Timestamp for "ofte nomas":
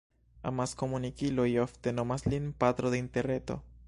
1.65-2.25